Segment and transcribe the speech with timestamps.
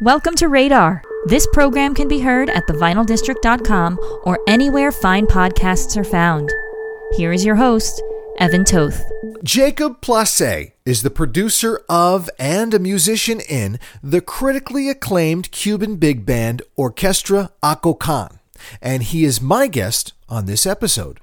[0.00, 1.02] Welcome to Radar.
[1.26, 6.50] This program can be heard at thevinyldistrict.com or anywhere fine podcasts are found.
[7.16, 8.02] Here is your host,
[8.38, 9.04] Evan Toth.
[9.44, 16.26] Jacob Plasse is the producer of and a musician in the critically acclaimed Cuban big
[16.26, 18.40] band Orquesta Akokán,
[18.82, 21.20] and he is my guest on this episode.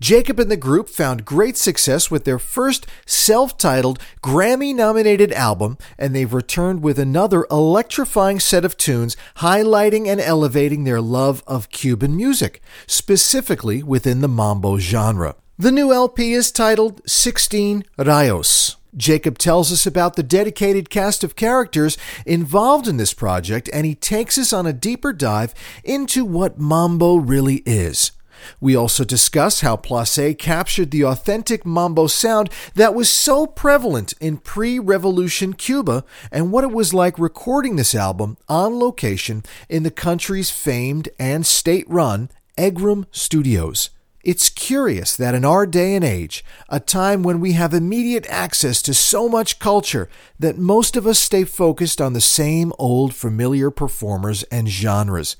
[0.00, 5.78] Jacob and the group found great success with their first self titled Grammy nominated album,
[5.98, 11.70] and they've returned with another electrifying set of tunes highlighting and elevating their love of
[11.70, 15.36] Cuban music, specifically within the mambo genre.
[15.58, 18.76] The new LP is titled 16 Rayos.
[18.96, 21.96] Jacob tells us about the dedicated cast of characters
[22.26, 27.16] involved in this project, and he takes us on a deeper dive into what mambo
[27.16, 28.12] really is.
[28.60, 34.38] We also discuss how Plasse captured the authentic mambo sound that was so prevalent in
[34.38, 39.90] pre revolution Cuba and what it was like recording this album on location in the
[39.90, 43.90] country's famed and state run Egrem Studios.
[44.24, 48.80] It's curious that in our day and age, a time when we have immediate access
[48.82, 53.72] to so much culture, that most of us stay focused on the same old familiar
[53.72, 55.36] performers and genres.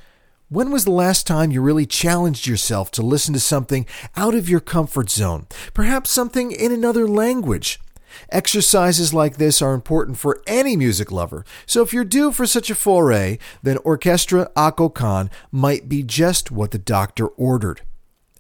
[0.53, 3.86] When was the last time you really challenged yourself to listen to something
[4.19, 5.47] out of your comfort zone?
[5.72, 7.81] Perhaps something in another language?
[8.28, 12.69] Exercises like this are important for any music lover, so if you're due for such
[12.69, 17.81] a foray, then Orquesta Akokán might be just what the doctor ordered.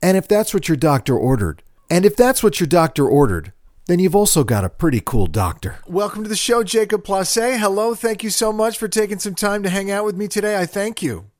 [0.02, 3.54] And if that's what your doctor ordered, and if that's what your doctor ordered,
[3.86, 5.78] then you've also got a pretty cool doctor.
[5.86, 7.58] Welcome to the show, Jacob Plasse.
[7.58, 10.58] Hello, thank you so much for taking some time to hang out with me today.
[10.58, 11.31] I thank you.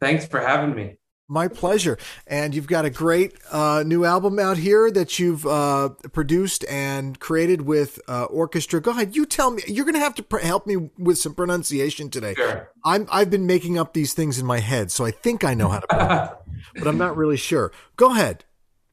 [0.00, 0.96] Thanks for having me.
[1.28, 1.98] My pleasure.
[2.28, 7.18] And you've got a great uh, new album out here that you've uh, produced and
[7.18, 8.80] created with uh, orchestra.
[8.80, 9.16] Go ahead.
[9.16, 9.62] You tell me.
[9.66, 12.34] You're going to have to pr- help me with some pronunciation today.
[12.34, 12.70] Sure.
[12.84, 15.68] I'm, I've been making up these things in my head, so I think I know
[15.68, 16.38] how to pronounce it,
[16.76, 17.72] but I'm not really sure.
[17.96, 18.44] Go ahead.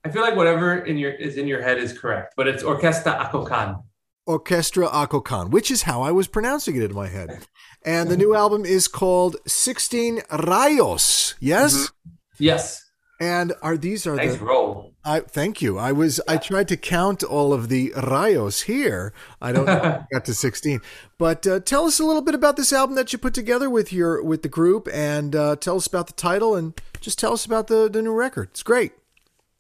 [0.04, 3.18] I feel like whatever in your is in your head is correct, but it's Orquesta
[3.20, 3.84] Akokán.
[4.28, 7.46] Orquesta Akokán, which is how I was pronouncing it in my head.
[7.86, 11.36] And the new album is called 16 Rayos.
[11.40, 11.74] Yes?
[11.76, 12.14] Mm-hmm.
[12.40, 12.80] Yes.
[13.20, 14.96] And are these are Nice the roll.
[15.06, 15.78] I thank you.
[15.78, 19.14] I was I tried to count all of the rayos here.
[19.42, 20.82] I don't I got to 16.
[21.18, 23.94] But uh, tell us a little bit about this album that you put together with
[23.94, 27.46] your with the group and uh, tell us about the title and just tell us
[27.46, 28.50] about the the new record.
[28.52, 28.94] It's great.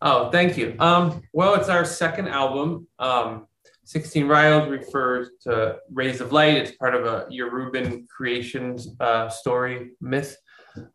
[0.01, 0.75] Oh, thank you.
[0.79, 2.87] Um, well, it's our second album.
[2.99, 3.47] Um,
[3.93, 6.57] 16 Rayos refers to Rays of Light.
[6.57, 10.35] It's part of a Yoruban creations uh, story myth.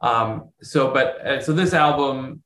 [0.01, 2.43] Um, so, but uh, so this album,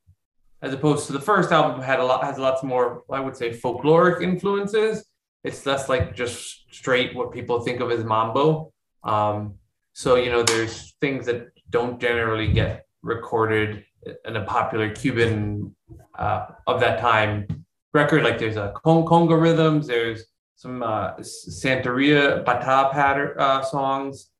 [0.61, 3.59] as opposed to the first album, had a lot has lots more, I would say,
[3.59, 5.07] folkloric influences.
[5.43, 8.75] It's less like just straight what people think of as mambo.
[9.05, 9.55] Um,
[9.95, 13.87] so you know, there's things that don't generally get recorded
[14.27, 15.75] in a popular Cuban
[16.19, 17.65] uh, of that time
[17.95, 18.23] record.
[18.23, 19.87] Like there's a con- conga rhythms.
[19.87, 20.27] There's
[20.57, 24.31] some uh, Santeria bata pattern uh, songs.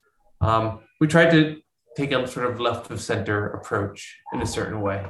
[0.41, 1.61] Um, we tried to
[1.97, 5.05] take a sort of left of center approach in a certain way.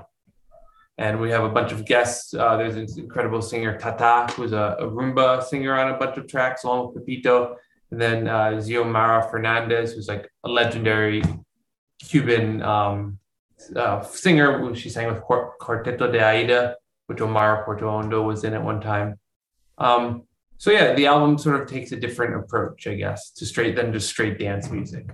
[0.99, 2.35] And we have a bunch of guests.
[2.35, 6.27] Uh, there's an incredible singer Tata, who's a, a, rumba singer on a bunch of
[6.29, 7.57] tracks, along with Pepito.
[7.91, 11.23] And then uh, Xiomara Fernandez, who's like a legendary
[12.03, 13.19] Cuban um,
[13.75, 14.75] uh, singer.
[14.75, 16.77] She sang with Cuarteto de Aida,
[17.07, 19.19] which Omara Portuondo was in at one time.
[19.79, 20.25] Um,
[20.63, 23.93] so yeah, the album sort of takes a different approach, I guess, to straight than
[23.93, 25.07] just straight dance music.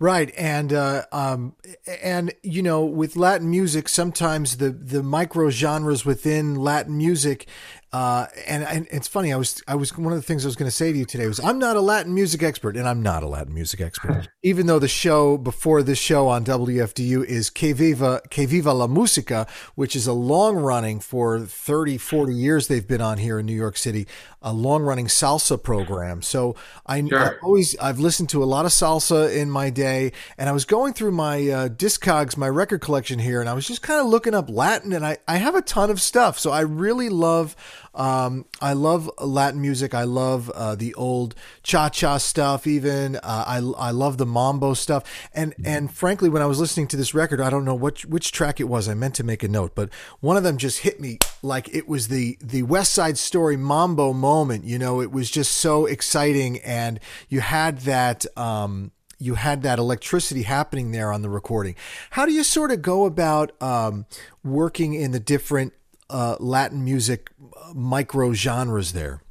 [0.00, 1.54] Right, and uh, um,
[2.02, 7.46] and you know, with Latin music, sometimes the the micro genres within Latin music,
[7.96, 9.32] uh, and, and it's funny.
[9.32, 11.06] I was I was one of the things I was going to say to you
[11.06, 14.28] today was I'm not a Latin music expert, and I'm not a Latin music expert.
[14.42, 18.86] Even though the show before this show on WFDU is Que Viva Que Viva la
[18.86, 23.46] Música, which is a long running for 30, 40 years they've been on here in
[23.46, 24.06] New York City,
[24.42, 26.20] a long running salsa program.
[26.20, 26.54] So
[26.84, 27.18] I, Sure.
[27.18, 30.66] I always I've listened to a lot of salsa in my day, and I was
[30.66, 34.06] going through my uh, Discogs, my record collection here, and I was just kind of
[34.06, 36.38] looking up Latin, and I I have a ton of stuff.
[36.38, 37.56] So I really love.
[37.96, 39.94] Um, I love Latin music.
[39.94, 42.66] I love uh, the old cha cha stuff.
[42.66, 45.02] Even uh, I I love the mambo stuff.
[45.34, 48.32] And and frankly, when I was listening to this record, I don't know which which
[48.32, 48.88] track it was.
[48.88, 49.88] I meant to make a note, but
[50.20, 54.12] one of them just hit me like it was the the West Side Story mambo
[54.12, 54.64] moment.
[54.64, 58.26] You know, it was just so exciting, and you had that.
[58.36, 61.74] Um, you had that electricity happening there on the recording.
[62.10, 64.04] How do you sort of go about um,
[64.44, 65.72] working in the different
[66.10, 69.22] uh, Latin music uh, micro genres there?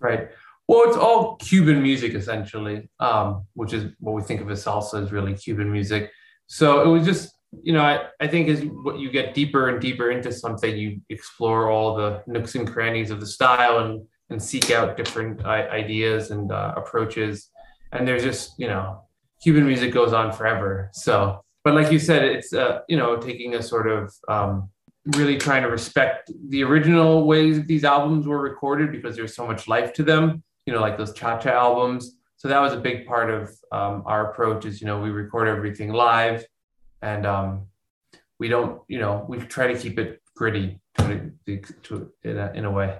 [0.00, 0.28] Right.
[0.66, 5.02] Well, it's all Cuban music essentially, um, which is what we think of as salsa
[5.02, 6.10] is really Cuban music.
[6.46, 9.80] So it was just, you know, I, I think as what you get deeper and
[9.80, 14.42] deeper into something, you explore all the nooks and crannies of the style and and
[14.42, 17.48] seek out different uh, ideas and uh, approaches.
[17.92, 19.02] And there's just, you know,
[19.42, 20.90] Cuban music goes on forever.
[20.92, 24.70] So, but like you said, it's, uh, you know, taking a sort of um,
[25.16, 29.68] really trying to respect the original ways these albums were recorded because there's so much
[29.68, 32.16] life to them, you know, like those cha cha albums.
[32.36, 35.48] So that was a big part of um, our approach is, you know, we record
[35.48, 36.44] everything live
[37.02, 37.66] and um,
[38.38, 42.52] we don't, you know, we try to keep it gritty to, to, to in, a,
[42.54, 42.98] in a way.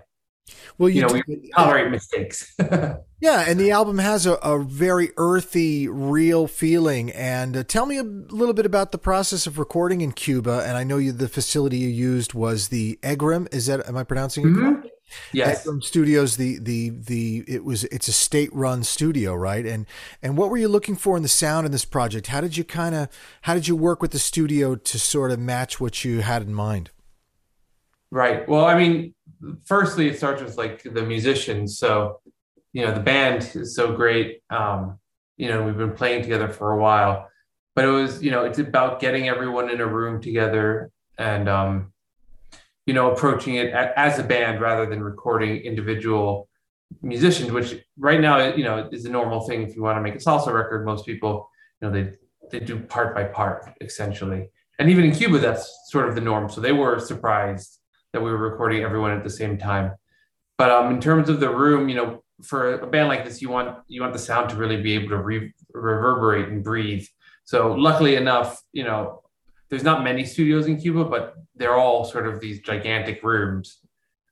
[0.79, 2.55] Well, you, you know, we tolerate mistakes.
[3.21, 7.11] yeah, and the album has a, a very earthy, real feeling.
[7.11, 10.65] And uh, tell me a little bit about the process of recording in Cuba.
[10.67, 13.53] And I know you, the facility you used was the Egrem.
[13.53, 14.69] Is that am I pronouncing it mm-hmm.
[14.69, 14.91] correctly?
[15.33, 15.67] Yes.
[15.67, 16.37] Egrem Studios.
[16.37, 19.65] The the the it was it's a state run studio, right?
[19.65, 19.87] And
[20.23, 22.29] and what were you looking for in the sound in this project?
[22.29, 23.09] How did you kind of
[23.43, 26.55] how did you work with the studio to sort of match what you had in
[26.55, 26.91] mind?
[28.11, 28.49] Right.
[28.49, 29.15] Well, I mean,
[29.65, 31.79] firstly, it starts with like the musicians.
[31.79, 32.21] So,
[32.73, 34.43] you know, the band is so great.
[34.51, 34.99] Um,
[35.37, 37.29] you know, we've been playing together for a while,
[37.75, 41.93] but it was, you know, it's about getting everyone in a room together and, um,
[42.87, 46.49] you know, approaching it as a band rather than recording individual
[47.03, 49.63] musicians, which right now, you know, is a normal thing.
[49.63, 51.51] If you want to make a salsa record, most people,
[51.81, 52.15] you know, they
[52.51, 54.49] they do part by part essentially.
[54.79, 56.49] And even in Cuba, that's sort of the norm.
[56.49, 57.78] So they were surprised
[58.13, 59.93] that we were recording everyone at the same time.
[60.57, 63.49] But um, in terms of the room, you know, for a band like this, you
[63.49, 67.07] want you want the sound to really be able to re- reverberate and breathe.
[67.45, 69.23] So luckily enough, you know,
[69.71, 73.79] there's not many studios in Cuba, but they're all sort of these gigantic rooms.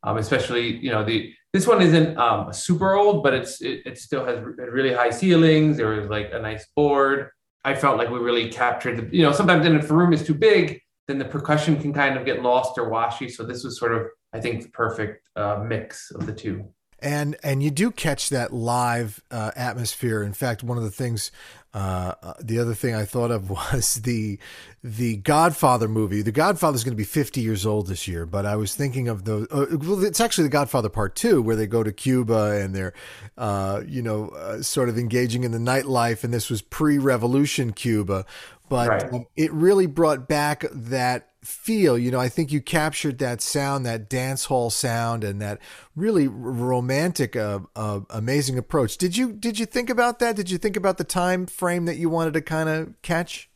[0.03, 3.99] Um, especially, you know, the this one isn't um, super old, but it's it, it
[3.99, 5.77] still has really high ceilings.
[5.77, 7.31] There was like a nice board.
[7.65, 10.35] I felt like we really captured the, you know, sometimes if a room is too
[10.35, 13.29] big, then the percussion can kind of get lost or washy.
[13.29, 16.69] So this was sort of, I think, the perfect uh, mix of the two.
[17.07, 20.25] And and you do catch that live uh, atmosphere.
[20.25, 21.31] In fact, one of the things,
[21.73, 24.41] uh, uh the other thing I thought of was the
[24.83, 26.23] the Godfather movie.
[26.23, 29.07] The Godfather is going to be 50 years old this year, but I was thinking
[29.07, 29.47] of the.
[29.53, 32.93] Uh, well, it's actually the Godfather Part Two, where they go to Cuba and they're,
[33.39, 36.25] uh, you know, sort of engaging in the nightlife.
[36.25, 38.27] And this was pre-revolution Cuba,
[38.69, 39.13] but right.
[39.13, 41.97] um, it really brought back that feel.
[41.97, 45.61] You know, I think you captured that sound, that dance hall sound, and that
[45.95, 48.99] really romantic, uh, uh, amazing approach.
[48.99, 50.37] Did you did you think about that?
[50.37, 53.51] Did you think about the time frame that you wanted to kind of catch?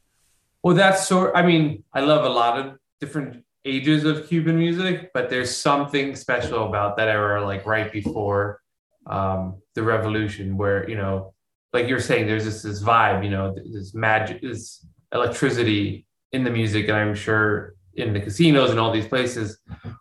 [0.62, 1.32] Well, that's sort.
[1.34, 6.14] I mean, I love a lot of different ages of Cuban music, but there's something
[6.16, 8.60] special about that era, like right before
[9.06, 11.34] um, the revolution, where you know,
[11.72, 16.50] like you're saying, there's just this vibe, you know, this magic, this electricity in the
[16.50, 19.58] music, and I'm sure in the casinos and all these places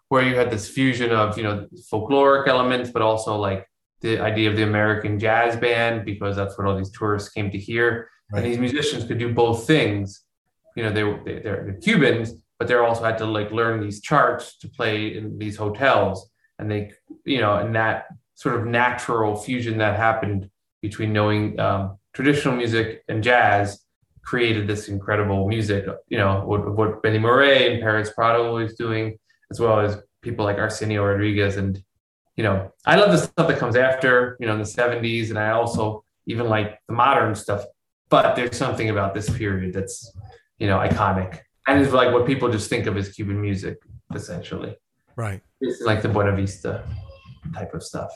[0.10, 3.66] where you had this fusion of you know folkloric elements, but also like
[4.02, 7.58] the idea of the American jazz band because that's what all these tourists came to
[7.58, 8.44] hear, right.
[8.44, 10.24] and these musicians could do both things.
[10.76, 14.02] You know, they were they, they're Cubans, but they also had to like learn these
[14.02, 16.92] charts to play in these hotels, and they
[17.26, 18.06] you know, and that
[18.36, 20.50] sort of natural fusion that happened
[20.82, 23.84] between knowing um, traditional music and jazz
[24.30, 29.18] created this incredible music, you know, what, what Benny Moré and Pérez Prado was doing,
[29.50, 31.58] as well as people like Arsenio Rodriguez.
[31.58, 31.84] And,
[32.36, 35.30] you know, I love the stuff that comes after, you know, in the 70s.
[35.30, 37.66] And I also even like the modern stuff.
[38.10, 40.16] But there's something about this period that's,
[40.60, 41.40] you know, iconic.
[41.68, 43.80] And it's like what people just think of as Cuban music,
[44.14, 44.78] essentially.
[45.16, 45.42] Right.
[45.60, 46.84] It's like the Buena Vista
[47.56, 48.12] type of stuff.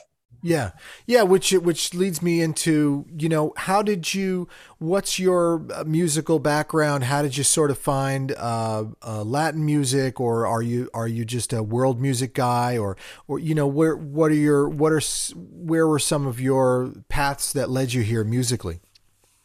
[0.46, 0.72] Yeah,
[1.06, 4.46] yeah, which which leads me into you know how did you
[4.76, 7.04] what's your uh, musical background?
[7.04, 11.24] How did you sort of find uh, uh, Latin music, or are you are you
[11.24, 12.94] just a world music guy, or
[13.26, 15.00] or you know where what are your what are
[15.34, 18.80] where were some of your paths that led you here musically?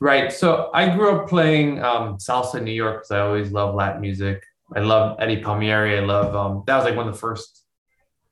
[0.01, 0.34] Right.
[0.34, 4.01] So I grew up playing um, salsa in New York because I always love Latin
[4.01, 4.44] music.
[4.75, 5.98] I love Eddie Palmieri.
[5.98, 7.63] I love um, that was like one of the first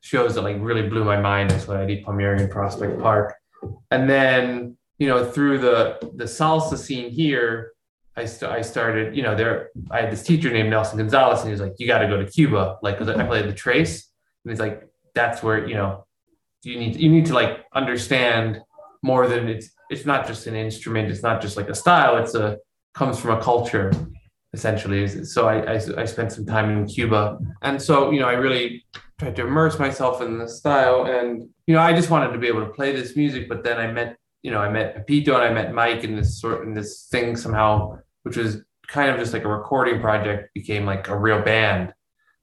[0.00, 3.34] shows that like really blew my mind is what I did Palmieri in Prospect Park.
[3.90, 7.72] And then, you know, through the the salsa scene here,
[8.16, 11.48] I, st- I started, you know, there I had this teacher named Nelson Gonzalez, and
[11.48, 14.10] he was like, you got to go to Cuba, like, because I played the tres,
[14.44, 16.06] and he's like, that's where you know,
[16.62, 18.60] you need to, you need to like understand
[19.02, 22.34] more than it's it's not just an instrument, it's not just like a style, it's
[22.34, 22.58] a
[22.94, 23.92] comes from a culture
[24.54, 25.06] essentially.
[25.24, 28.84] So I, I, I spent some time in Cuba, and so you know, I really
[29.18, 31.06] tried to immerse myself in the style.
[31.06, 33.48] And, you know, I just wanted to be able to play this music.
[33.48, 36.40] But then I met, you know, I met Pepito and I met Mike in this
[36.40, 40.86] sort in this thing somehow, which was kind of just like a recording project, became
[40.86, 41.92] like a real band.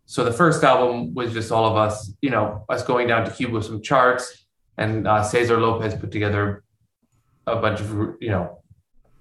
[0.05, 3.31] So the first album was just all of us, you know, us going down to
[3.31, 4.45] Cuba with some charts,
[4.77, 6.63] and uh, Cesar Lopez put together
[7.47, 8.61] a bunch of, you know,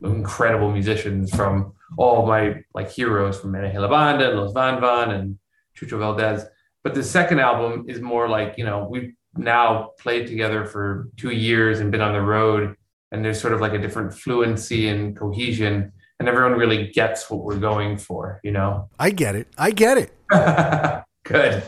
[0.02, 5.38] incredible musicians from all my like heroes from NG La Banda, Los Van Van, and
[5.76, 6.46] Chucho Valdés.
[6.84, 11.30] But the second album is more like, you know, we've now played together for two
[11.30, 12.76] years and been on the road,
[13.10, 17.42] and there's sort of like a different fluency and cohesion, and everyone really gets what
[17.42, 18.88] we're going for, you know?
[18.98, 19.48] I get it.
[19.56, 20.12] I get it.
[21.24, 21.62] Good.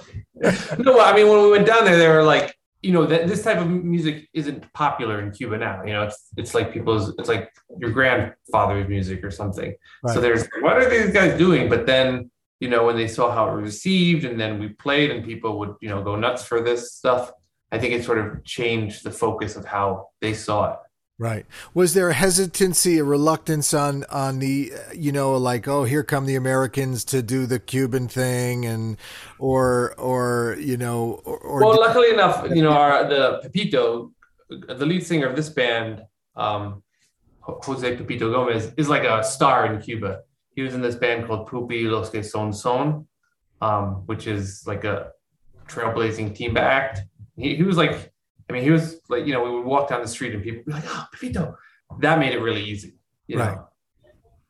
[0.79, 3.43] no, I mean, when we went down there, they were like, you know, that this
[3.43, 5.83] type of music isn't popular in Cuba now.
[5.83, 9.75] You know, it's it's like people's, it's like your grandfather's music or something.
[10.03, 10.15] Right.
[10.15, 11.71] So there's, what are these guys doing?
[11.71, 15.11] But then, you know, when they saw how it was received, and then we played,
[15.11, 17.33] and people would, you know, go nuts for this stuff.
[17.71, 20.79] I think it sort of changed the focus of how they saw it.
[21.19, 21.47] Right.
[21.73, 26.27] Was there a hesitancy, a reluctance on on the, you know, like, oh, here come
[26.27, 28.99] the Americans to do the Cuban thing, and
[29.39, 34.13] or or you know, or, or well, luckily enough, you know, our the Pepito,
[34.51, 36.03] the lead singer of this band,
[36.37, 36.83] um,
[37.41, 40.21] Jose Pepito Gomez, is like a star in Cuba.
[40.57, 43.07] He was in this band called Pupy Los Que Son Son,
[43.61, 45.13] um, which is like a
[45.69, 47.03] trailblazing team act.
[47.37, 48.13] He, he was like
[48.49, 50.59] I mean, he was like, you know, we would walk down the street and people
[50.59, 51.57] would be like, oh, Pepito.
[52.01, 52.95] That made it really easy,
[53.27, 53.57] you right.
[53.57, 53.69] know.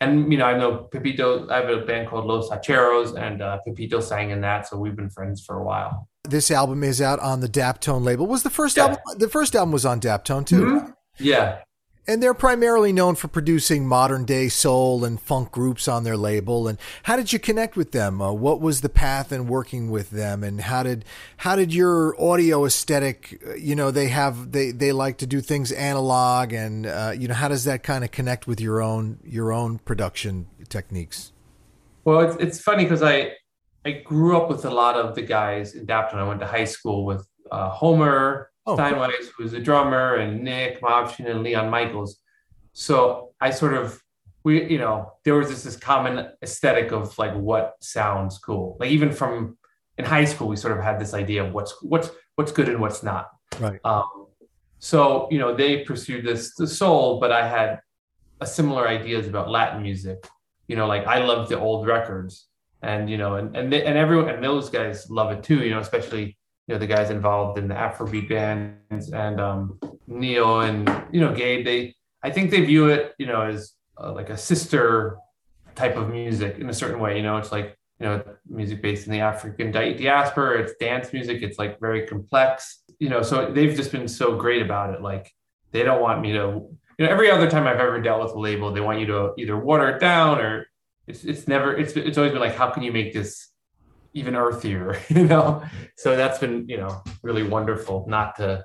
[0.01, 3.59] And, you know, I know Pepito, I have a band called Los Hacheros, and uh,
[3.67, 4.69] Pepito sang in that.
[4.69, 6.09] So we've been friends for a while.
[6.29, 8.27] This album is out on the Daptone label.
[8.27, 8.85] Was the first yeah.
[8.85, 10.65] album, the first album was on Daptone too?
[10.65, 10.91] Mm-hmm.
[11.19, 11.61] Yeah.
[12.09, 16.69] And they're primarily known for producing modern day soul and funk groups on their label.
[16.69, 18.23] And how did you connect with them?
[18.23, 20.45] Uh, what was the path in working with them?
[20.45, 21.05] And how did
[21.39, 23.43] how did your audio aesthetic?
[23.45, 27.27] Uh, you know, they have they they like to do things analog, and uh, you
[27.27, 31.33] know, how does that kind of connect with your own your own production techniques?
[32.05, 33.33] Well, it's it's funny because I
[33.85, 36.19] I grew up with a lot of the guys in Daptone.
[36.19, 40.43] I went to high school with uh, Homer oh, Steinweiss, who was a drummer, and
[40.43, 42.19] Nick Movshon and Leon Michels.
[42.73, 44.03] So I sort of
[44.45, 48.77] we you know there was this this common aesthetic of like what sounds cool.
[48.79, 49.59] Like even from
[49.99, 52.81] in high school, we sort of had this idea of what's what's what's good and
[52.81, 53.31] what's not.
[53.59, 53.81] Right.
[53.85, 54.27] Um,
[54.79, 57.81] so you know they pursued this the soul, but I had
[58.41, 60.27] a similar ideas about Latin music.
[60.69, 62.47] You know, like I loved the old records,
[62.83, 65.65] and you know, and and they, and everyone and those guys love it too.
[65.65, 70.61] You know, especially you know the guys involved in the Afrobeat bands and um, Neo
[70.61, 71.65] and you know Gabe.
[71.65, 75.17] They I think they view it you know as uh, like a sister
[75.75, 77.17] type of music in a certain way.
[77.17, 80.61] You know, it's like you know music based in the African diaspora.
[80.61, 81.43] It's dance music.
[81.43, 82.83] It's like very complex.
[82.99, 85.03] You know, so they've just been so great about it.
[85.03, 85.33] Like
[85.71, 86.69] they don't want me to.
[86.99, 89.35] You know, every other time I've ever dealt with a label, they want you to
[89.37, 90.67] either water it down or
[91.07, 93.51] it's it's never it's it's always been like how can you make this
[94.17, 95.63] even earthier, you know.
[95.97, 98.65] So that's been, you know, really wonderful not to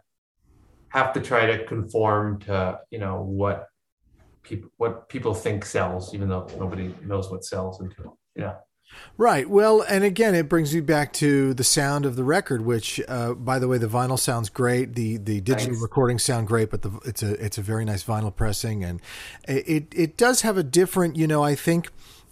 [0.89, 3.67] have to try to conform to, you know, what
[4.43, 8.55] people what people think sells, even though nobody knows what sells until yeah.
[9.17, 9.49] Right.
[9.49, 13.33] Well, and again, it brings you back to the sound of the record, which, uh,
[13.35, 14.95] by the way, the vinyl sounds great.
[14.95, 15.81] The the digital Thanks.
[15.81, 19.01] recordings sound great, but the, it's a it's a very nice vinyl pressing, and
[19.47, 21.15] it it does have a different.
[21.15, 21.89] You know, I think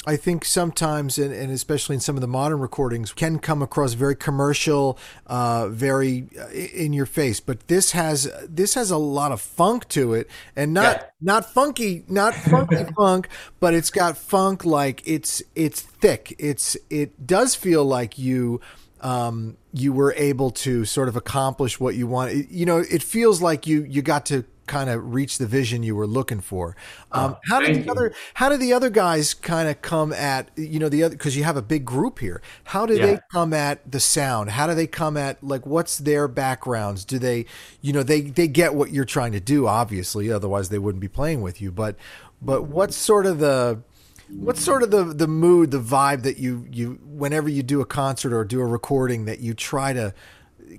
[0.08, 3.94] I think sometimes, and, and, especially in some of the modern recordings, can come across
[3.94, 7.42] very commercial, uh, very uh, in your face.
[7.42, 11.08] But this has this has a lot of funk to it, and not yeah.
[11.20, 13.28] not funky, not funky funk,
[13.60, 16.34] but it's got funk like it's it's thick.
[16.40, 18.62] It's it does feel like you
[19.02, 22.50] um, you were able to sort of accomplish what you want.
[22.50, 25.96] You know, it feels like you you got to kind of reach the vision you
[25.96, 26.76] were looking for.
[27.12, 30.50] Um, oh, how did the other how did the other guys kind of come at
[30.56, 32.42] you know the other because you have a big group here.
[32.66, 33.06] How do yeah.
[33.06, 34.52] they come at the sound?
[34.52, 37.04] How do they come at like what's their backgrounds?
[37.04, 37.46] Do they
[37.82, 41.10] you know they they get what you're trying to do obviously otherwise they wouldn't be
[41.10, 41.72] playing with you.
[41.72, 41.96] But
[42.42, 43.82] but what's sort of the
[44.30, 47.86] what's sort of the the mood, the vibe that you you whenever you do a
[47.86, 50.14] concert or do a recording that you try to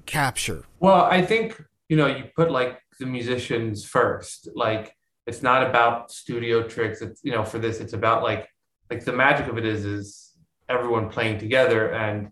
[0.06, 0.64] capture?
[0.78, 4.48] Well, I think you know you put like the musicians first.
[4.54, 4.94] Like
[5.26, 7.02] it's not about studio tricks.
[7.02, 8.48] It's you know for this it's about like
[8.90, 10.32] like the magic of it is is
[10.68, 12.30] everyone playing together and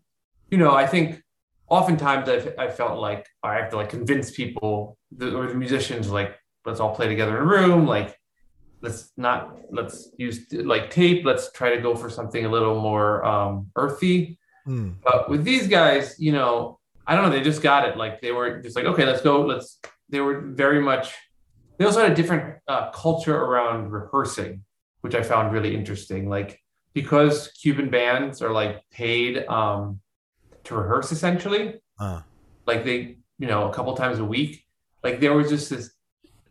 [0.50, 1.20] you know I think
[1.68, 6.08] oftentimes I've, I felt like I have to like convince people the, or the musicians
[6.08, 8.16] like let's all play together in a room like
[8.80, 13.24] let's not let's use like tape let's try to go for something a little more
[13.24, 14.94] um, earthy mm.
[15.02, 17.96] but with these guys you know I don't know, they just got it.
[17.96, 19.40] Like they were just like, okay, let's go.
[19.40, 19.80] Let's.
[20.08, 21.14] They were very much.
[21.78, 24.64] They also had a different uh, culture around rehearsing,
[25.02, 26.28] which I found really interesting.
[26.28, 26.60] Like
[26.94, 30.00] because Cuban bands are like paid um,
[30.64, 32.22] to rehearse essentially, uh.
[32.66, 34.64] like they, you know, a couple times a week.
[35.04, 35.92] Like there was just this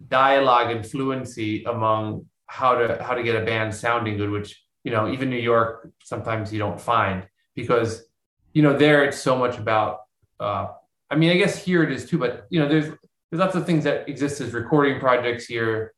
[0.08, 4.92] dialogue and fluency among how to how to get a band sounding good, which you
[4.92, 8.04] know even New York sometimes you don't find because
[8.54, 10.02] you know there it's so much about.
[10.40, 10.68] Uh,
[11.10, 12.94] I mean, I guess here it is too, but you know there's
[13.30, 15.94] there's lots of things that exist as recording projects here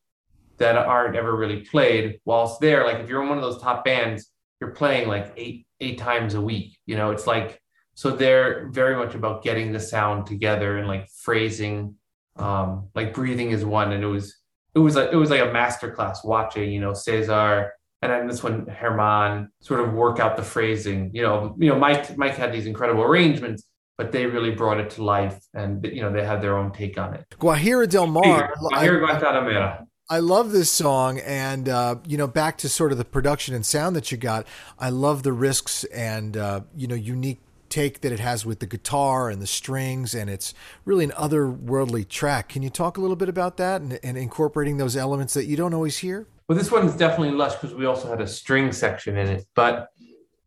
[0.57, 2.19] that aren't ever really played.
[2.25, 5.65] Whilst there, like if you're in one of those top bands, you're playing like eight
[5.79, 6.77] eight times a week.
[6.85, 7.61] You know, it's like
[7.93, 11.95] so they're very much about getting the sound together and like phrasing
[12.37, 14.35] um, like breathing is one, and it was
[14.75, 17.71] it was like it was like a master class watching, you know, Cesar
[18.01, 21.11] and then this one Herman sort of work out the phrasing.
[21.13, 23.63] You know, you know, Mike Mike had these incredible arrangements,
[23.99, 26.97] but they really brought it to life, and you know, they had their own take
[26.97, 27.25] on it.
[27.37, 28.53] Guajira del Mar.
[28.71, 29.85] Guajira Guantanamera.
[30.09, 33.65] I love this song, and uh, you know, back to sort of the production and
[33.65, 34.47] sound that you got.
[34.79, 38.67] I love the risks and uh, you know, unique take that it has with the
[38.67, 40.53] guitar and the strings, and it's
[40.85, 42.47] really an otherworldly track.
[42.47, 45.57] Can you talk a little bit about that and, and incorporating those elements that you
[45.57, 46.25] don't always hear?
[46.47, 49.89] Well, this one's definitely lush because we also had a string section in it, but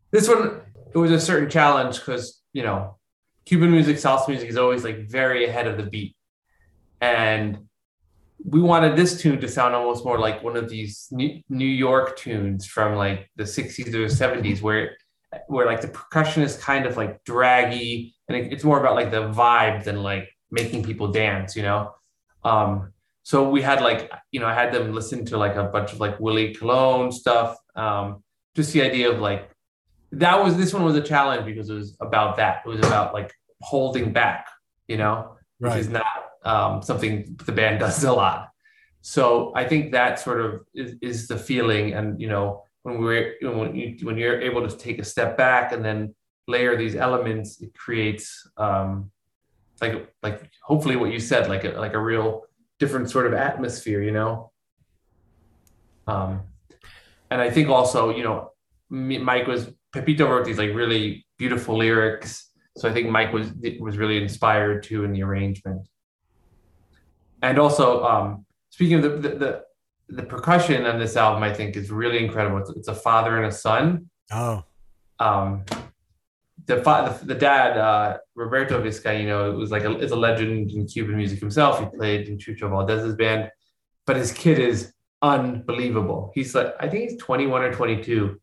[0.09, 0.59] this one
[0.91, 2.97] it was a certain challenge because you know
[3.45, 6.15] Cuban music, salsa music is always like very ahead of the beat,
[7.01, 7.59] and
[8.45, 12.65] we wanted this tune to sound almost more like one of these New York tunes
[12.65, 14.97] from like the 60s or 70s, where
[15.47, 19.29] where like the percussion is kind of like draggy and it's more about like the
[19.29, 21.91] vibe than like making people dance, you know?
[22.43, 25.93] Um, so we had like, you know, I had them listen to like a bunch
[25.93, 27.57] of like Willie Colon stuff.
[27.75, 28.23] Um,
[28.55, 29.49] just the idea of like,
[30.19, 32.63] that was, this one was a challenge because it was about that.
[32.65, 34.47] It was about like holding back,
[34.87, 35.71] you know, right.
[35.71, 36.05] which is not
[36.43, 38.49] um, something the band does a lot.
[39.01, 43.35] So I think that sort of is, is the feeling and, you know, when we're
[43.41, 46.13] when you when you're able to take a step back and then
[46.47, 49.09] layer these elements, it creates um,
[49.81, 52.43] like like hopefully what you said, like a like a real
[52.79, 54.51] different sort of atmosphere, you know.
[56.07, 56.41] Um,
[57.31, 58.51] and I think also, you know,
[58.89, 63.97] Mike was Pepito wrote these like really beautiful lyrics, so I think Mike was was
[63.97, 65.87] really inspired too in the arrangement.
[67.41, 69.63] And also, um, speaking of the, the, the
[70.09, 72.57] the percussion on this album, I think, is really incredible.
[72.59, 74.09] It's, it's a father and a son.
[74.31, 74.63] Oh.
[75.19, 75.65] Um,
[76.65, 80.85] the, fa- the, the dad, uh, Roberto Vizcaino, was like a, is a legend in
[80.87, 81.79] Cuban music himself.
[81.79, 83.49] He played in Chucho Valdés's band,
[84.05, 86.31] but his kid is unbelievable.
[86.35, 88.39] He's like, I think he's 21 or 22,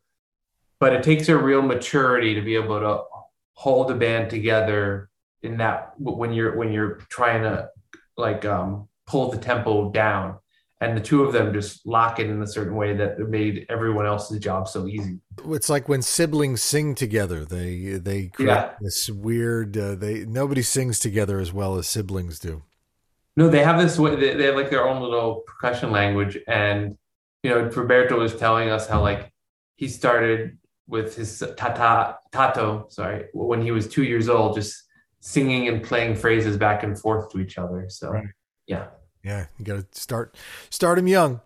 [0.81, 3.03] but it takes a real maturity to be able to
[3.53, 5.11] hold a band together
[5.43, 7.69] in that when you're when you're trying to
[8.17, 10.37] like um, pull the tempo down
[10.81, 14.07] and the two of them just lock it in a certain way that made everyone
[14.07, 15.19] else's job so easy.
[15.49, 18.73] It's like when siblings sing together; they they create yeah.
[18.81, 19.77] this weird.
[19.77, 22.63] Uh, they nobody sings together as well as siblings do.
[23.37, 23.99] No, they have this.
[23.99, 26.97] way They have like their own little percussion language, and
[27.43, 29.33] you know, Roberto was telling us how like
[29.77, 30.59] he started
[30.91, 34.85] with his tata tato, sorry, when he was two years old, just
[35.21, 37.87] singing and playing phrases back and forth to each other.
[37.89, 38.27] So, right.
[38.67, 38.89] yeah.
[39.23, 40.37] Yeah, you got to start
[40.71, 41.41] start him young.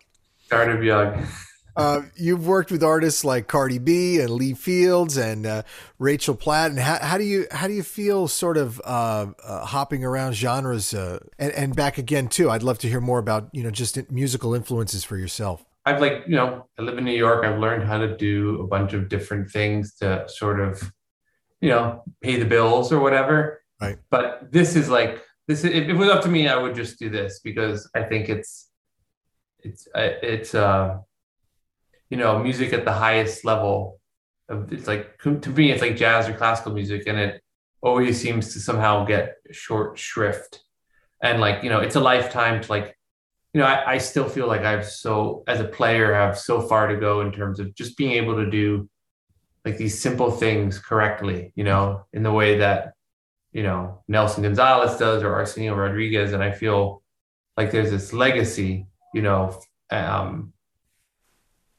[0.46, 1.26] Start him young.
[1.76, 5.62] uh, you've worked with artists like Cardi B and Lee Fields and uh,
[5.98, 6.70] Rachel Platt.
[6.70, 10.34] And how, how, do you how do you feel sort of uh, uh hopping around
[10.34, 12.48] genres uh, and, and back again too?
[12.48, 15.64] I'd love to hear more about you know just musical influences for yourself.
[15.86, 17.44] I've like you know I live in New York.
[17.44, 20.92] I've learned how to do a bunch of different things to sort of
[21.60, 23.62] you know pay the bills or whatever.
[23.80, 23.98] Right.
[24.10, 27.10] But this is like this if it was up to me, I would just do
[27.10, 28.70] this because I think it's
[29.60, 30.98] it's uh, it's uh
[32.08, 34.00] you know music at the highest level.
[34.48, 37.42] Of, it's like to me, it's like jazz or classical music, and it
[37.82, 40.60] always seems to somehow get short shrift.
[41.22, 42.96] And like you know, it's a lifetime to like
[43.54, 46.60] you know, I, I still feel like I've so as a player I have so
[46.60, 48.88] far to go in terms of just being able to do
[49.64, 52.94] like these simple things correctly, you know, in the way that
[53.52, 57.02] you know Nelson Gonzalez does or Arsenio Rodriguez, and I feel
[57.56, 59.56] like there's this legacy, you know,
[59.90, 60.52] um,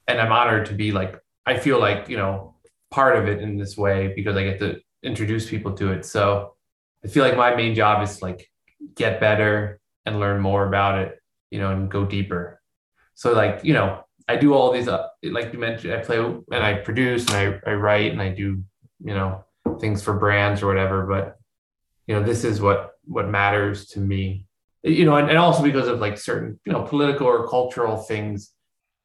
[0.07, 2.55] and I'm honored to be like I feel like you know
[2.89, 6.05] part of it in this way because I get to introduce people to it.
[6.05, 6.55] So
[7.03, 8.49] I feel like my main job is like
[8.95, 11.19] get better and learn more about it,
[11.51, 12.61] you know, and go deeper.
[13.13, 16.45] So like you know I do all these uh, like you mentioned I play and
[16.51, 18.63] I produce and I, I write and I do
[19.03, 19.43] you know
[19.79, 21.37] things for brands or whatever but
[22.07, 24.45] you know, this is what what matters to me.
[24.83, 28.51] You know, and, and also because of like certain, you know, political or cultural things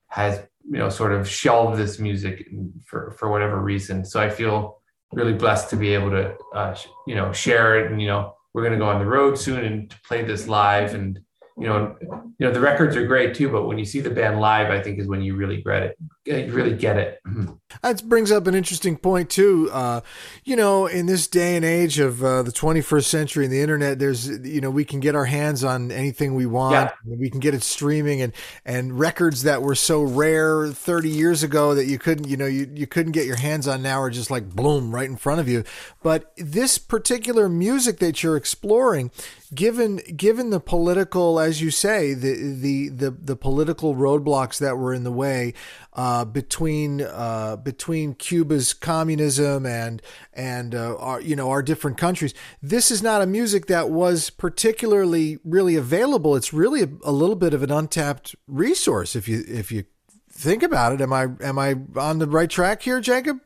[0.09, 2.47] has, you know, sort of shelved this music
[2.85, 4.05] for for whatever reason.
[4.05, 6.77] So I feel really blessed to be able to, uh,
[7.07, 7.91] you know, share it.
[7.91, 10.47] And you know, we're going to go on the road soon and to play this
[10.47, 11.21] live and
[11.61, 14.41] you know, you know the records are great too, but when you see the band
[14.41, 15.97] live, I think is when you really get it.
[16.25, 17.21] You really get it.
[17.27, 17.53] Mm-hmm.
[17.83, 19.69] That brings up an interesting point too.
[19.71, 20.01] Uh,
[20.43, 23.99] you know, in this day and age of uh, the 21st century and the internet,
[23.99, 26.73] there's you know we can get our hands on anything we want.
[26.73, 27.15] Yeah.
[27.19, 28.33] We can get it streaming and
[28.65, 32.71] and records that were so rare 30 years ago that you couldn't you know you
[32.75, 35.49] you couldn't get your hands on now are just like bloom right in front of
[35.49, 35.63] you.
[36.03, 39.11] But this particular music that you're exploring
[39.55, 44.93] given given the political, as you say, the the the, the political roadblocks that were
[44.93, 45.55] in the way
[45.95, 50.01] uh, between uh, between Cuba's communism and
[50.33, 54.31] and uh, our, you know our different countries, this is not a music that was
[54.31, 56.37] particularly really available.
[56.37, 59.85] It's really a, a little bit of an untapped resource if you if you
[60.31, 61.01] think about it.
[61.01, 63.41] Am I am I on the right track here, Jacob?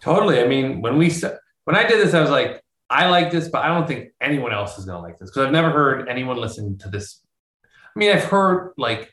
[0.00, 0.40] Totally.
[0.40, 1.10] I mean, when we
[1.64, 4.52] when I did this, I was like, I like this, but I don't think anyone
[4.52, 7.22] else is going to like this because I've never heard anyone listen to this.
[7.64, 9.12] I mean, I've heard like,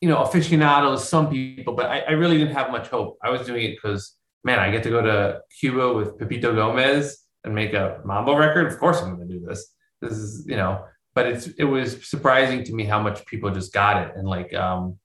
[0.00, 3.18] you know, aficionados, some people, but I, I really didn't have much hope.
[3.22, 7.18] I was doing it because, man, I get to go to Cuba with Pepito Gomez
[7.44, 8.66] and make a mambo record.
[8.66, 9.72] Of course, I'm going to do this.
[10.00, 10.84] This is, you know,
[11.14, 14.52] but it's it was surprising to me how much people just got it and like
[14.52, 14.98] um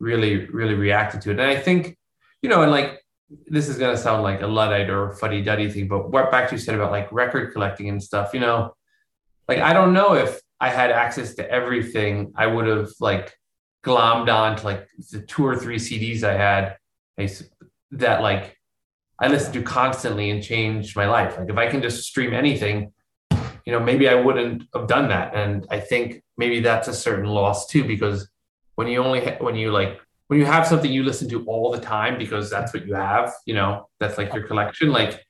[0.00, 1.38] really really reacted to it.
[1.38, 1.96] And I think,
[2.42, 3.01] you know, and like
[3.46, 6.48] this is going to sound like a luddite or fuddy duddy thing, but what back
[6.48, 8.74] to you said about like record collecting and stuff, you know,
[9.48, 13.34] like I don't know if I had access to everything, I would have like
[13.84, 16.76] glommed on to like the two or three CDs I had
[17.90, 18.56] that like
[19.18, 21.38] I listened to constantly and changed my life.
[21.38, 22.92] Like if I can just stream anything,
[23.64, 25.34] you know, maybe I wouldn't have done that.
[25.34, 28.28] And I think maybe that's a certain loss too, because
[28.74, 30.00] when you only, ha- when you like
[30.32, 33.34] when you have something you listen to all the time because that's what you have,
[33.44, 35.22] you know, that's like your collection, like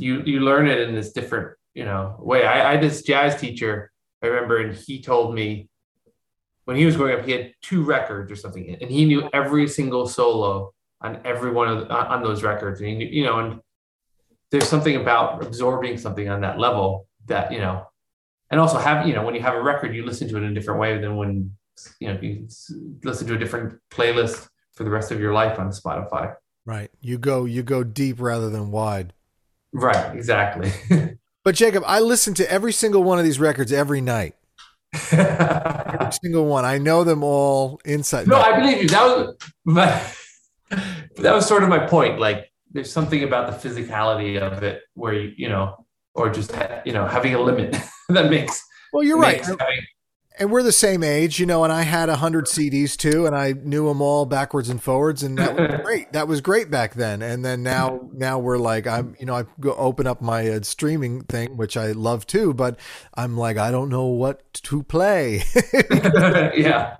[0.00, 2.44] you you learn it in this different, you know, way.
[2.44, 5.68] I, I had this jazz teacher, I remember, and he told me
[6.64, 9.68] when he was growing up, he had two records or something, and he knew every
[9.68, 12.80] single solo on every one of the, on those records.
[12.80, 13.60] And he knew, you know, and
[14.50, 17.86] there's something about absorbing something on that level that, you know,
[18.50, 20.50] and also have, you know, when you have a record, you listen to it in
[20.50, 21.56] a different way than when
[22.00, 22.48] you know you
[23.04, 26.34] listen to a different playlist for the rest of your life on Spotify.
[26.64, 26.90] Right.
[27.00, 29.12] You go you go deep rather than wide.
[29.72, 30.14] Right.
[30.14, 30.70] Exactly.
[31.44, 34.34] but Jacob, I listen to every single one of these records every night.
[35.10, 36.64] every single one.
[36.64, 38.26] I know them all inside.
[38.28, 38.88] No, I believe you.
[38.88, 40.02] That was my,
[41.16, 42.18] that was sort of my point.
[42.18, 46.92] Like, there's something about the physicality of it where you you know, or just you
[46.92, 47.76] know having a limit
[48.10, 48.62] that makes.
[48.92, 49.44] Well, you're right.
[49.44, 49.86] Having,
[50.38, 53.34] and we're the same age, you know, and I had a hundred CDs too, and
[53.34, 56.12] I knew them all backwards and forwards, and that was great.
[56.12, 57.22] That was great back then.
[57.22, 60.62] And then now, now we're like, I'm, you know, I go open up my uh,
[60.62, 62.78] streaming thing, which I love too, but
[63.14, 65.42] I'm like, I don't know what to play.
[66.56, 66.96] yeah.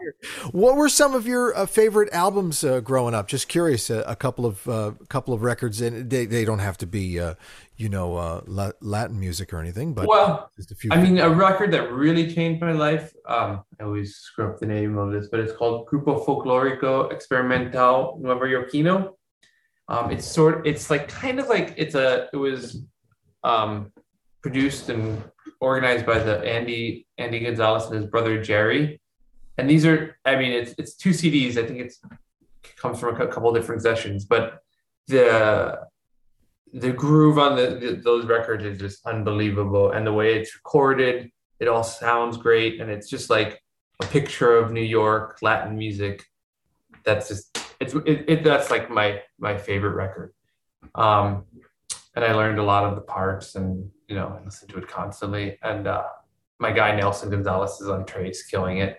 [0.51, 3.29] What were some of your uh, favorite albums uh, growing up?
[3.29, 3.91] Just curious.
[3.91, 7.21] Uh, a couple of uh, couple of records, and they they don't have to be,
[7.21, 7.35] uh,
[7.79, 8.41] you know, uh,
[8.81, 9.95] Latin music or anything.
[9.95, 10.91] But well, just a few.
[10.93, 13.15] I mean, a record that really changed my life.
[13.25, 18.21] Um, I always screw up the name of this, but it's called Grupo Folclórico Experimental
[18.21, 19.15] Nuevayorquino.
[19.87, 20.67] Um, it's sort.
[20.67, 22.29] It's like kind of like it's a.
[22.33, 22.83] It was
[23.45, 23.93] um,
[24.43, 25.23] produced and
[25.61, 29.01] organized by the Andy Andy Gonzalez and his brother Jerry.
[29.57, 31.57] And these are, I mean, it's it's two CDs.
[31.57, 32.01] I think it's
[32.65, 34.63] it comes from a couple different sessions, but
[35.07, 35.87] the
[36.73, 39.93] the groove on the, the, those records is just unbelievable.
[39.93, 42.81] And the way it's recorded it all sounds great.
[42.81, 43.63] And it's just like
[44.01, 46.25] a picture of new york latin music.
[47.05, 50.33] That's just it's it, it that's like my my favorite record.
[50.95, 51.45] Um
[52.15, 54.89] and i learned a lot of the parts and you know i listened to it
[54.89, 55.59] constantly.
[55.63, 56.05] And uh
[56.61, 58.99] my guy nelson gonzalez is on tres killing it.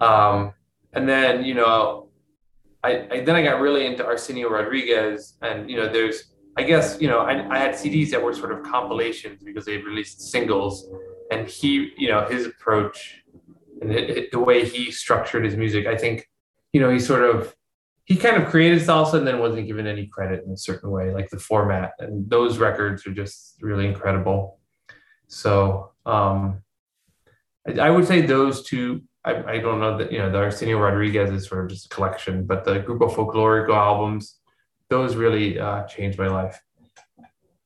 [0.00, 0.52] Um
[0.92, 2.08] and then you know
[2.84, 5.36] I, I then i got really into arsenio rodriguez.
[5.42, 8.52] And you know there's I guess you know I, I had CDs that were sort
[8.52, 10.90] of compilations because they released singles,
[11.30, 13.22] and he you know his approach
[13.80, 16.28] and it, it, the way he structured his music, I think
[16.72, 17.54] you know he sort of
[18.04, 21.12] he kind of created salsa and then wasn't given any credit in a certain way,
[21.12, 21.92] like the format.
[21.98, 24.58] And those records are just really incredible.
[25.26, 26.62] So um,
[27.68, 29.02] I, I would say those two.
[29.24, 31.88] I, I don't know that you know the Arsenio Rodriguez is sort of just a
[31.90, 34.37] collection, but the Grupo Folklorico albums
[34.88, 36.60] those really uh, changed my life.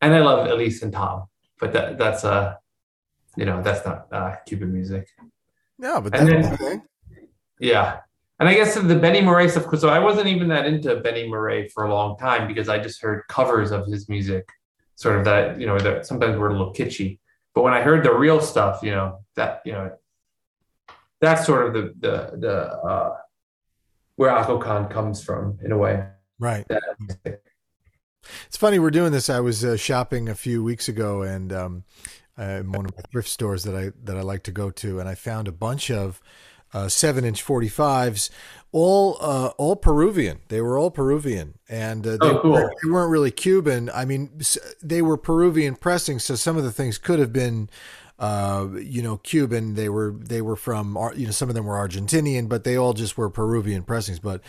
[0.00, 1.28] And I love Elis and Tom
[1.62, 2.56] but that that's uh
[3.36, 5.08] you know that's not uh, Cuban music.
[5.78, 6.82] No, but And that's then-.
[7.60, 8.00] Yeah.
[8.40, 11.28] And I guess the Benny Moré stuff, because so I wasn't even that into Benny
[11.28, 14.48] Moré for a long time because I just heard covers of his music,
[14.96, 17.20] sort of that, you know, that sometimes were a little kitschy.
[17.54, 19.92] But when I heard the real stuff, you know, that, you know,
[21.20, 23.16] that's sort of the, the, the, uh,
[24.16, 26.04] where Akokán comes from in a way.
[26.38, 26.66] Right.
[26.68, 27.40] That,
[28.46, 29.28] It's funny we're doing this.
[29.28, 31.84] I was uh, shopping a few weeks ago, and um,
[32.38, 35.00] uh, in one of my thrift stores that I that I like to go to,
[35.00, 36.20] and I found a bunch of
[36.72, 38.30] uh, seven inch forty fives,
[38.70, 40.38] all uh, all Peruvian.
[40.48, 42.52] They were all Peruvian, and uh, they, Oh, cool.
[42.52, 43.90] weren't, they weren't really Cuban.
[43.92, 44.40] I mean,
[44.80, 47.68] they were Peruvian pressings, so some of the things could have been.
[48.18, 49.74] Uh, you know, Cuban.
[49.74, 52.92] They were they were from you know some of them were Argentinian, but they all
[52.92, 54.20] just were Peruvian pressings.
[54.20, 54.42] But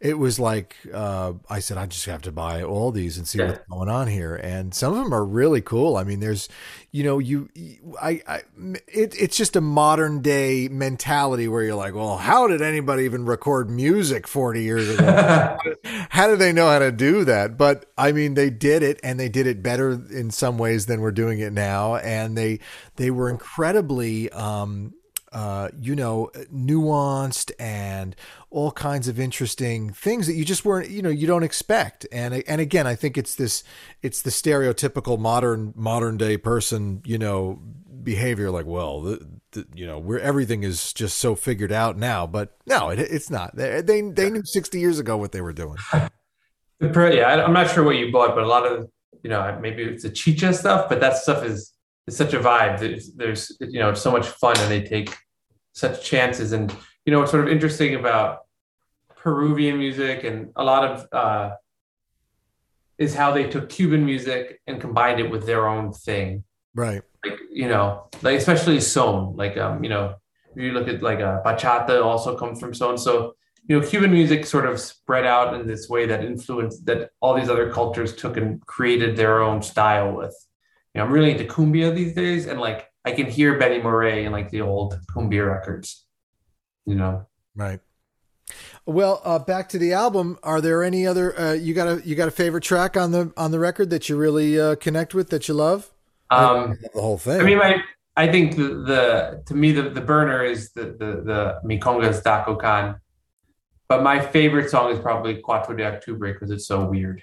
[0.00, 3.40] it was like uh, I said, I just have to buy all these and see
[3.40, 3.46] Yeah.
[3.46, 4.36] what's going on here.
[4.36, 5.96] And some of them are really cool.
[5.96, 6.48] I mean, there's,
[6.92, 7.48] you know, you,
[8.00, 8.42] I, I
[8.86, 13.24] it, it's just a modern day mentality where you're like, well, how did anybody even
[13.24, 15.58] record music 40 years ago?
[16.10, 17.56] how do they know how to do that?
[17.56, 21.00] But I mean, they did it, and they did it better in some ways than
[21.00, 21.96] we're doing it now.
[21.96, 22.60] And they
[22.96, 24.94] they were incredibly, um,
[25.32, 28.16] uh, you know, nuanced and
[28.50, 32.06] all kinds of interesting things that you just weren't, you know, you don't expect.
[32.10, 33.64] And and again, I think it's this,
[34.02, 37.60] it's the stereotypical modern modern day person, you know,
[38.02, 38.50] behavior.
[38.50, 42.26] Like, well, the, the, you know, where everything is just so figured out now.
[42.26, 43.56] But no, it, it's not.
[43.56, 45.78] They, they they knew sixty years ago what they were doing.
[46.80, 48.88] Yeah, I'm not sure what you bought, but a lot of
[49.22, 51.72] you know maybe it's the chicha stuff, but that stuff is
[52.08, 52.80] is such a vibe.
[52.80, 55.16] There's, there's you know so much fun, and they take
[55.72, 56.52] such chances.
[56.52, 58.40] And you know what's sort of interesting about
[59.16, 61.54] Peruvian music and a lot of uh,
[62.98, 66.44] is how they took Cuban music and combined it with their own thing.
[66.74, 67.02] Right.
[67.24, 69.36] Like you know, like especially son.
[69.36, 70.14] Like um, you know,
[70.54, 72.98] if you look at like uh, bachata, also comes from son.
[72.98, 73.34] So
[73.66, 77.34] you know, Cuban music sort of spread out in this way that influenced that all
[77.34, 80.34] these other cultures took and created their own style with.
[80.98, 84.24] You know, I'm really into cumbia these days, and like I can hear Benny Moré
[84.24, 86.04] and like the old cumbia records.
[86.86, 87.78] You know, Right.
[88.84, 90.40] Well, uh, back to the album.
[90.42, 93.32] Are there any other uh, you got a you got a favorite track on the
[93.36, 95.88] on the record that you really uh, connect with that you love?
[96.32, 97.42] um, the whole thing.
[97.42, 97.80] I mean, my
[98.16, 102.60] I think the, the to me the, the burner is the the the Mikongas Daco
[102.60, 102.98] Khan,
[103.88, 107.22] but my favorite song is probably Cuatro de Octubre because it's so weird.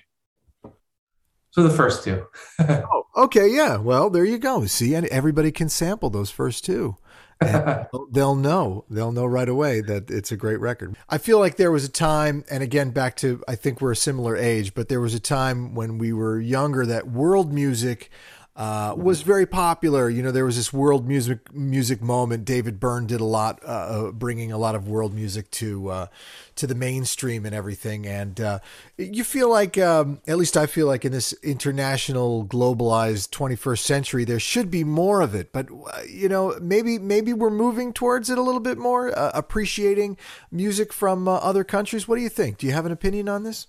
[1.56, 2.28] So the first two.
[2.60, 3.78] oh, okay, yeah.
[3.78, 4.66] Well, there you go.
[4.66, 6.98] See, and everybody can sample those first two.
[7.40, 8.84] And they'll know.
[8.90, 10.98] They'll know right away that it's a great record.
[11.08, 13.96] I feel like there was a time, and again, back to I think we're a
[13.96, 18.10] similar age, but there was a time when we were younger that world music
[18.56, 20.10] uh, was very popular.
[20.10, 22.46] You know, there was this world music music moment.
[22.46, 26.08] David Byrne did a lot, uh, uh, bringing a lot of world music to uh,
[26.56, 28.08] to the mainstream and everything.
[28.08, 28.60] And uh,
[28.98, 34.24] you feel like, um, at least I feel like, in this international, globalized 21st century,
[34.24, 35.52] there should be more of it.
[35.52, 40.18] But uh, you know, maybe maybe we're moving towards it a little bit more, appreciating
[40.50, 42.08] music from other countries.
[42.08, 42.58] What do you think?
[42.58, 43.68] Do you have an opinion on this?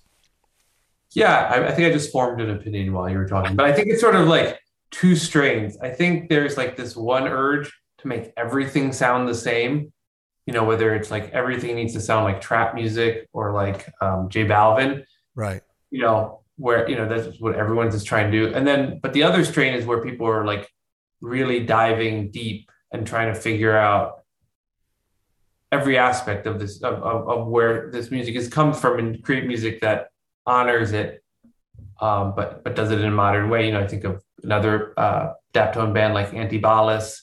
[1.11, 3.73] Yeah, I, I think I just formed an opinion while you were talking, but I
[3.73, 4.59] think it's sort of like
[4.91, 5.77] two strains.
[5.77, 9.91] I think there's like this one urge to make everything sound the same.
[10.45, 14.29] You know, whether it's like everything needs to sound like trap music or like um,
[14.29, 15.03] J Balvin.
[15.35, 15.61] Right.
[15.91, 18.53] You know, where you know that's what everyone's just trying to do.
[18.53, 20.69] And then, but the other strain is where people are like
[21.21, 24.23] really diving deep and trying to figure out
[25.71, 29.45] every aspect of this of, of, of where this music has come from and create
[29.45, 30.07] music that
[30.45, 31.23] honors it
[31.99, 34.93] um, but but does it in a modern way you know i think of another
[34.97, 37.21] uh, daptone band like antibalas.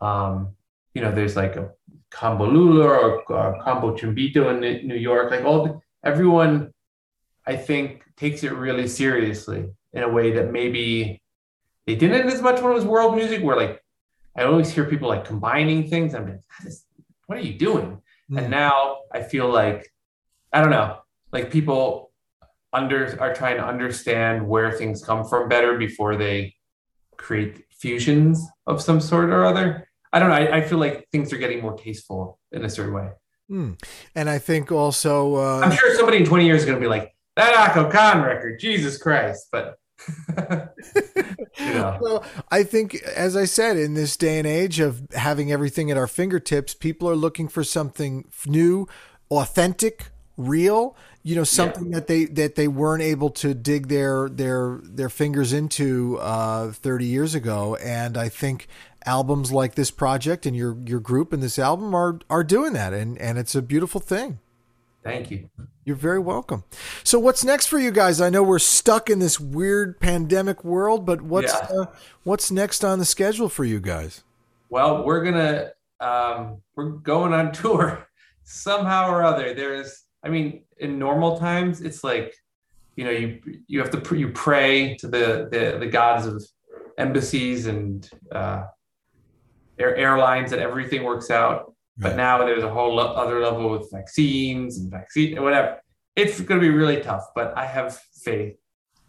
[0.00, 0.54] Um,
[0.94, 1.70] you know there's like a
[2.10, 5.30] combo lula or uh, combo chimbita in new york.
[5.30, 6.72] Like all the, everyone
[7.46, 11.20] i think takes it really seriously in a way that maybe
[11.86, 13.82] they didn't as much when it was world music where like
[14.36, 16.14] i always hear people like combining things.
[16.14, 16.84] I'm like "That is-
[17.26, 18.00] what are you doing?
[18.30, 18.38] Mm.
[18.38, 19.92] and now i feel like
[20.52, 20.98] i don't know
[21.32, 22.09] like people
[22.72, 26.54] under are trying to understand where things come from better before they
[27.16, 29.88] create fusions of some sort or other.
[30.12, 32.94] I don't know i, I feel like things are getting more tasteful in a certain
[32.94, 33.10] way.
[33.50, 33.80] Mm.
[34.14, 36.88] And I think also, uh, i'm sure somebody in 20 years is going to be
[36.88, 39.76] like that Akokán record jesus christ but
[41.58, 41.98] know.
[42.00, 45.96] Well, I think, as I said, in this day and age of having everything at
[45.96, 48.86] our fingertips, people are looking for something new,
[49.30, 50.06] authentic,
[50.46, 51.96] real, you know something yeah.
[51.96, 57.04] that they that they weren't able to dig their their their fingers into uh, 30
[57.04, 58.68] years ago and I think
[59.04, 62.92] albums like this project and your your group and this album are are doing that
[62.92, 64.38] and and it's a beautiful thing.
[65.02, 65.48] Thank you.
[65.84, 66.64] You're very welcome.
[67.04, 68.20] So what's next for you guys?
[68.20, 71.80] I know we're stuck in this weird pandemic world, but what's yeah.
[71.80, 71.86] uh,
[72.22, 74.22] what's next on the schedule for you guys?
[74.68, 78.06] Well, we're gonna um, we're going on tour
[78.44, 79.54] somehow or other.
[79.54, 82.34] There's, I mean, in normal times, it's like,
[82.96, 86.42] you know, you you have to you pray to the the, the gods of
[86.98, 88.64] embassies and uh,
[89.78, 91.74] air, airlines that everything works out.
[91.96, 95.80] But now there's a whole lo- other level with vaccines and vaccine and whatever.
[96.16, 98.56] It's going to be really tough, but I have faith,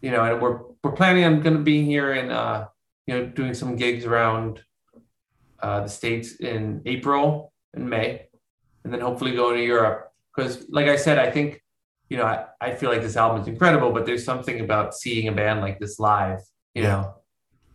[0.00, 2.66] you know, and we're we're planning on going to be here and uh,
[3.06, 4.62] you know doing some gigs around
[5.62, 8.26] uh, the states in April and May,
[8.84, 10.11] and then hopefully going to Europe.
[10.34, 11.62] Because, like I said, I think
[12.08, 15.28] you know I, I feel like this album is incredible, but there's something about seeing
[15.28, 16.40] a band like this live,
[16.74, 16.88] you yeah.
[16.88, 17.14] know,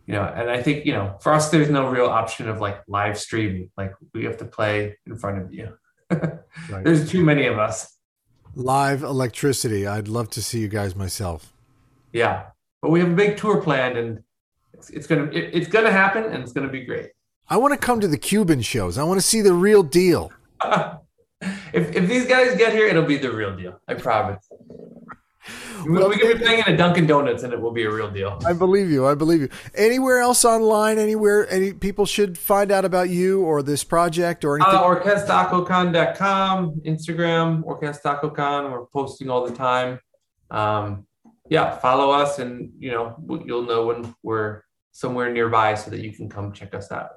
[0.08, 2.80] you know, and I think, you know, for us, there's no real option of like
[2.88, 3.70] live streaming.
[3.76, 5.76] Like we have to play in front of you.
[6.10, 6.82] right.
[6.82, 7.94] There's too many of us.
[8.54, 9.86] Live electricity.
[9.86, 11.52] I'd love to see you guys myself.
[12.14, 12.46] Yeah.
[12.80, 14.22] But we have a big tour planned and
[14.72, 17.10] it's, it's to, it, it's going to happen and it's going to be great.
[17.50, 18.96] I want to come to the Cuban shows.
[18.96, 20.32] I want to see the real deal.
[21.72, 23.80] if, if these guys get here, it'll be the real deal.
[23.88, 24.48] I promise.
[25.86, 28.10] Well, we can be playing in a Dunkin' Donuts, and it will be a real
[28.10, 28.38] deal.
[28.44, 29.06] I believe you.
[29.06, 29.48] I believe you.
[29.74, 30.98] Anywhere else online?
[30.98, 31.48] Anywhere?
[31.50, 34.74] Any people should find out about you or this project or anything?
[34.74, 38.72] Uh, OrquestaAkokan.com, Instagram, OrquestaAkokan.
[38.72, 40.00] We're posting all the time.
[40.50, 41.06] Um,
[41.48, 46.12] yeah, follow us, and you know you'll know when we're somewhere nearby, so that you
[46.12, 47.10] can come check us out.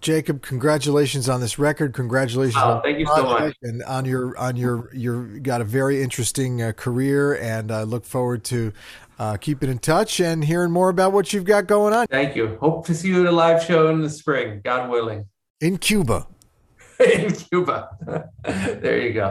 [0.00, 1.94] Jacob, congratulations on this record.
[1.94, 3.56] Congratulations oh, on thank you so much.
[3.62, 8.04] and on your on your you've got a very interesting uh, career, and I look
[8.04, 8.72] forward to
[9.18, 12.06] uh, keeping in touch and hearing more about what you've got going on.
[12.08, 12.56] Thank you.
[12.60, 15.26] Hope to see you at a live show in the spring, God willing.
[15.60, 16.26] In Cuba.
[17.00, 17.88] in Cuba.
[18.44, 19.30] there you go.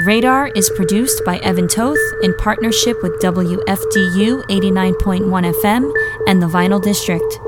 [0.00, 5.94] Radar is produced by Evan Toth in partnership with WFDU 89.1 FM
[6.26, 7.38] and the Vinyl District.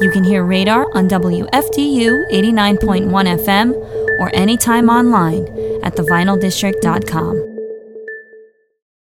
[0.00, 3.10] You can hear Radar on WFDU 89.1
[3.44, 3.74] FM
[4.18, 5.46] or anytime online
[5.82, 7.59] at thevinyldistrict.com.